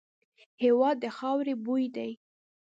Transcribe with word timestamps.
هېواد 0.63 0.95
د 1.03 1.05
خاوري 1.17 1.55
بوی 1.63 1.85
دی. 1.95 2.11